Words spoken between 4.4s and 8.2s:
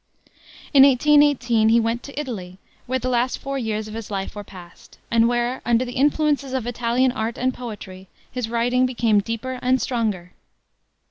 passed, and where, under the influences of Italian art and poetry,